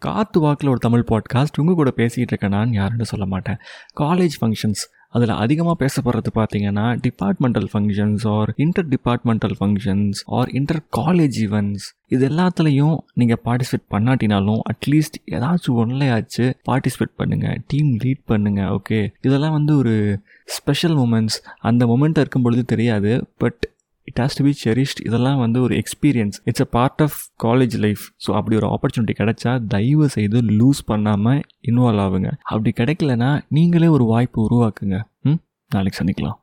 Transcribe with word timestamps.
காத்து 0.00 0.40
வாக்கில் 0.40 0.70
ஒரு 0.70 0.78
தமிழ் 0.78 1.04
பாட்காஸ்ட் 1.08 1.58
உங்கள் 1.58 1.74
கூட 1.74 1.90
பேசிகிட்டு 1.96 2.32
இருக்கேன் 2.32 2.50
நான் 2.50 2.72
யாருன்னு 2.72 3.04
சொல்ல 3.04 3.26
மாட்டேன். 3.26 3.58
காலேஜ் 4.00 4.36
ஃபங்க்ஷன்ஸ் 4.40 4.82
அதில் 5.08 5.32
அதிகமாக 5.34 5.76
பேசப்படுறது 5.84 6.30
பார்த்தீங்கன்னா 6.34 6.84
departmental 7.00 7.66
functions 7.72 8.24
or 8.28 8.50
inter 8.56 8.88
departmental 8.88 9.54
functions 9.60 10.20
or 10.26 10.48
inter 10.50 10.80
college 10.96 11.36
events 11.38 11.86
இது 12.06 12.28
எல்லாத்துலேயும் 12.28 12.96
நீங்கள் 13.14 13.40
பார்ட்டிசிபேட் 13.44 13.86
பண்ணாட்டினாலும் 13.90 14.60
அட்லீஸ்ட் 14.72 15.18
ஏதாச்சும் 15.30 15.80
ஒன்றையாச்சு 15.82 16.46
பார்ட்டிசிபேட் 16.68 17.14
பண்ணுங்கள் 17.18 17.58
டீம் 17.66 17.90
லீட் 17.96 18.22
பண்ணுங்கள் 18.28 18.70
ஓகே 18.76 19.00
இதெல்லாம் 19.20 19.52
வந்து 19.52 19.74
ஒரு 19.76 19.94
ஸ்பெஷல் 20.50 20.96
மூமெண்ட்ஸ் 20.96 21.38
அந்த 21.60 21.86
மூமெண்ட் 21.86 22.18
இருக்கும் 22.18 22.42
பொழுது 22.42 22.64
தெரியாது 22.64 23.12
but 23.38 23.62
it 24.10 24.20
has 24.20 24.36
to 24.36 24.44
be 24.44 24.52
cherished 24.64 25.00
இதெல்லாம் 25.04 25.38
வந்து 25.38 25.62
ஒரு 25.62 25.74
experience 25.76 26.38
it's 26.44 26.60
a 26.60 26.64
part 26.64 27.02
of 27.02 27.18
college 27.44 27.76
life 27.78 28.02
so 28.26 28.30
அப்படி 28.32 28.56
ஒரு 28.56 28.66
ஆப்பர்ச்சுனிட்டி 28.66 29.14
கிடைச்சா 29.18 29.52
தயவு 29.68 30.08
செய்து 30.08 30.40
லூஸ் 30.42 30.82
பண்ணாமல் 30.86 31.42
இன்வால்வ் 31.68 32.04
ஆகுங்க. 32.06 32.30
அப்படி 32.42 32.72
கிடைக்கலனா 32.76 33.30
நீங்களே 33.48 33.86
ஒரு 33.86 34.04
வாய்ப்பு 34.04 34.46
உருவாக்குங்க. 34.48 34.98
ம்? 35.22 35.40
நாளைக்கு 35.70 36.04
சந்திக்கலாம். 36.04 36.38